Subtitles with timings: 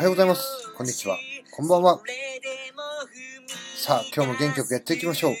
[0.00, 0.72] はようございます。
[0.78, 1.18] こんにちは。
[1.50, 2.00] こんばんは。
[3.76, 5.34] さあ、今日も元気よくやっていきましょう。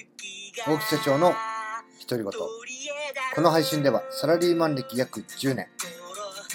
[0.66, 1.32] 大木社長の
[2.06, 2.32] 独り言。
[3.34, 5.68] この配信では、サラリーマン歴約10年、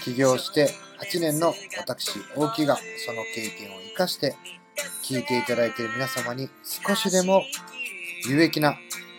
[0.03, 0.69] 起業して
[0.99, 4.35] 8年の私、大木がその経験を活かして、
[5.01, 7.41] 聞いていただいている皆様に少しでも
[8.29, 8.77] 有益な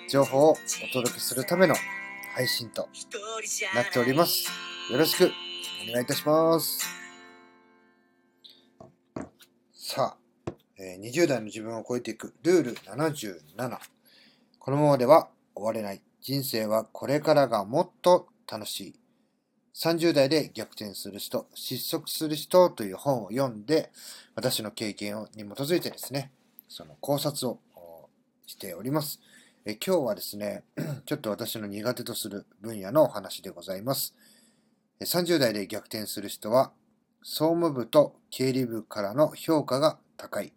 [0.09, 0.57] 情報をお
[0.93, 1.75] 届けするための
[2.37, 2.89] 配信と
[3.75, 4.46] なっております。
[4.93, 5.32] よろしく
[5.89, 7.05] お願いいたします。
[9.89, 10.17] さ
[10.49, 13.79] あ、え、20代の自分を超えていくルール77。
[14.58, 16.03] このままでは終われない。
[16.21, 18.94] 人生はこれからがもっと楽しい。
[19.77, 23.93] 30代で逆転する人、失速する人という本を読んで、
[24.35, 26.32] 私の経験に基づいてですね、
[26.66, 27.61] その考察を
[28.44, 29.21] しております。
[29.64, 30.64] え今日はですね、
[31.07, 34.16] ちょっと私の苦手とする分野のお話でございます。
[35.00, 36.72] 30代で逆転する人は、
[37.28, 40.52] 総務部と経理部からの評価が高い。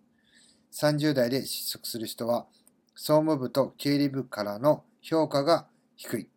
[0.72, 2.46] 30代で失速する人は、
[2.94, 6.30] 総務部と経理部からの評価が低い。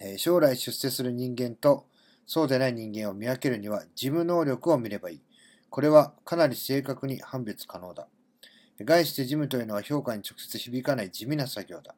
[0.00, 1.88] え将来出世する人間と
[2.26, 5.22] そうでない人間を見分けるには事務能力を見ればいい。
[5.68, 8.06] これはかなり正確に判別可能だ。
[8.78, 11.96] 概して事務というのは評価に直接響かない地味な作業だ。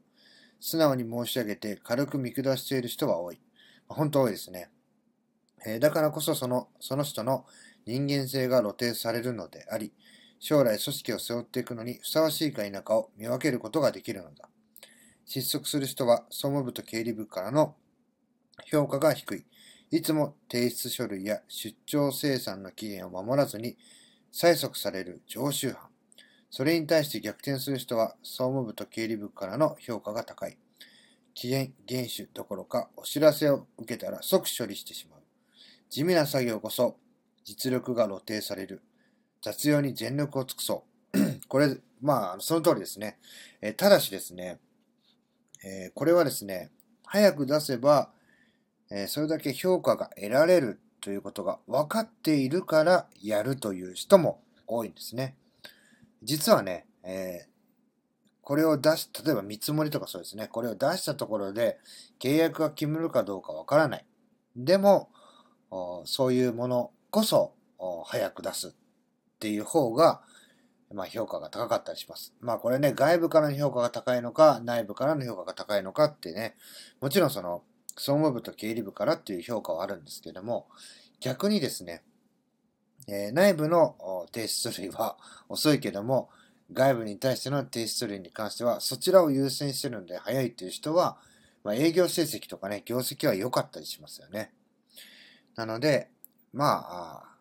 [0.58, 3.38] 素直に申し上げて軽く見下している人は多い。
[3.88, 4.70] 本当多いですね。
[5.66, 7.44] えだからこそその、その人の
[7.86, 9.92] 人間性が露呈されるのであり、
[10.38, 14.48] 将来組織を背負っていくのにふさわしいか否かを見分けることができるのだ。
[15.24, 17.76] 失速する人は総務部と経理部からの
[18.64, 19.44] 評価が低い。
[19.92, 23.76] いつも提出書類や出張生産の期限を守らずに
[24.32, 25.90] 催促される常習犯。
[26.50, 30.58] それに対して逆転する人は総務部と経理部からの評価が高い。
[31.34, 35.21] 期限、厳守どころかお知らせを受けたら即処理してしまう。
[35.92, 36.96] 地味な作業こそ
[37.44, 38.80] 実力が露呈される。
[39.42, 41.18] 雑用に全力を尽くそう。
[41.48, 43.18] これ、まあ、その通りですね。
[43.60, 44.58] えー、ただしですね、
[45.62, 46.70] えー、これはですね、
[47.04, 48.08] 早く出せば、
[48.90, 55.36] えー、それだけ評価が得られるということが分かっているからやるという人も多いんですね。
[56.22, 57.48] 実はね、え
[58.40, 60.48] これを出し、例えば見積もりとかそうですね。
[60.50, 61.78] これを出したところで
[62.18, 64.06] 契約が決めるかどうかわからない。
[64.56, 65.10] でも、
[66.04, 67.54] そういうものこそ
[68.06, 68.72] 早く出すっ
[69.38, 70.22] ていう方が、
[70.94, 72.34] まあ、評価が高かったりします。
[72.40, 76.56] まあこれね、外部からの評価が高いのか、内部からの評価が高いのかってね、
[77.00, 77.62] もちろんその、
[77.94, 80.68] 総務部と経理部からっていう評価はあるんですけども、
[81.20, 82.02] 逆にですね、
[83.08, 85.16] えー、内部の提出類は
[85.48, 86.30] 遅いけども、
[86.72, 91.18] 外部に対しての提出類に関しては、そちらを優先してるんで早いっていう人は、
[91.64, 94.52] まあ、営業成績とかね、業績は良かったりしますよね。
[95.56, 96.08] なので、
[96.52, 97.32] まあ、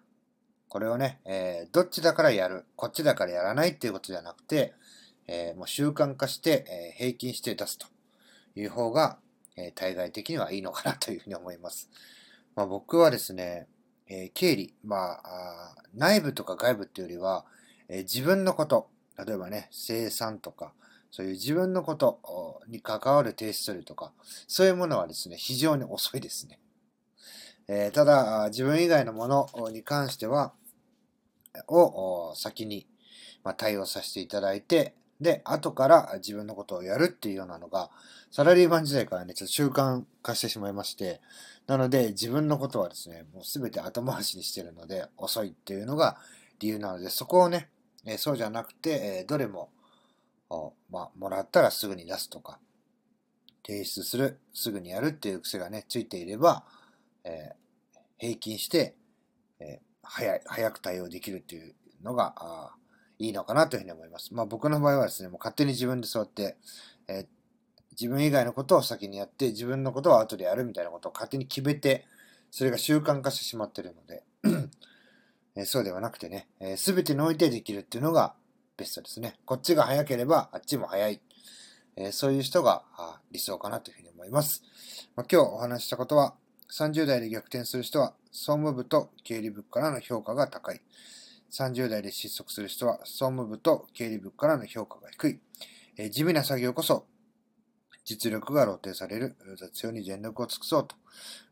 [0.67, 4.73] これをね、えー、どっちだからやる、こっちだからやらないっていうことじゃなくて、
[5.27, 7.87] えー、もう習慣化して、えー、平均して出すと
[8.55, 9.17] いう方が、
[9.57, 11.89] え対外的にはいいのかなというふうに思います。
[12.55, 13.67] まあ、僕はですね、
[14.07, 17.45] え経理、まあ内部とか外部っていうよりは、
[17.89, 20.73] え自分のこと、例えばね、生産とか、
[21.11, 24.13] そういう自分のことに関わる提出類とか、
[24.47, 26.60] そういうものはですね、非常に遅いですね。
[27.73, 30.53] え、ただ、自分以外のものに関しては、
[31.67, 32.87] を先に、
[33.43, 37.91] ま対応させていただいて、で、後から自分のことをやるっていうようなのが、
[38.31, 41.21] サラリーマン時代からね、ちょっと習慣化してしまいまして、
[41.67, 46.17] なので自分のことはですね、もうすべて後回しにしてるので、遅いっていうのが
[46.59, 47.69] 理由なので、そこをね、
[48.05, 49.69] えそうじゃなくて、えどれも、
[50.89, 52.59] まあ、もらったらすぐに出すとか、
[53.65, 56.65] 提出する、すぐにやるっていう癖がね、ついていれば、
[57.23, 58.95] えー、平均して、
[59.59, 62.75] えー、早い、早く対応できるっていうのが、あ
[63.19, 64.33] いいのかなというふうに思います。
[64.33, 66.57] まあ僕の場合はですね、もう勝手に自分でそうやって、
[67.07, 67.27] え、
[67.91, 72.07] 自分以外のことを先にやって、自分のことを後でやるみたいなことを勝手に決めて、
[72.49, 74.23] それが習慣化してしまってるので
[75.55, 78.33] え、そうではなくてね、す、え、べ、てにおいてできるっていうのが
[78.75, 79.35] ベストですね。
[79.45, 81.21] こっちが早ければあっちも早い。
[81.97, 82.83] えー、そういう人が
[83.31, 84.63] 理想かなというふうに思います。
[85.15, 86.35] まあ、今日お話したことは、
[86.71, 90.81] 30代で逆転する人は総務部と経理部からの評価が高い。
[91.51, 95.39] 30代で失速する人は総務部と経理部からの評価が低い。
[95.97, 97.05] えー、地味な作業こそ
[98.05, 100.95] 実力が露呈される雑用に全力を尽くそうと。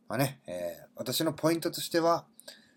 [0.07, 2.25] まあね、えー、私のポイントとしては、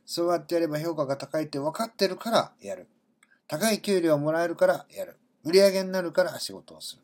[0.05, 2.89] そうやってやれば評価が高いって分かってるからやる。
[3.47, 5.17] 高い給料をもらえるからやる。
[5.45, 7.03] 売り上げになるから仕事をする。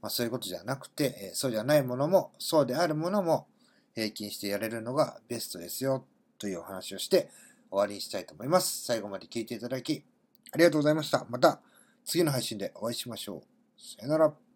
[0.00, 3.46] まあそういうことじゃなくて、えー、そうじゃないものも、そうであるものも
[3.94, 6.04] 平均してやれるのがベストですよ
[6.38, 7.30] というお話をして
[7.70, 8.84] 終わりにしたいと思います。
[8.84, 10.02] 最後まで聞いていただき、
[10.52, 11.26] ありがとうございました。
[11.28, 11.60] また
[12.04, 13.42] 次の配信でお会いしましょう。
[13.80, 14.49] さよなら。